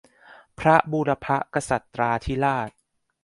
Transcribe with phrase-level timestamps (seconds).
[0.59, 2.69] พระบุรพกษัตริยาธิราช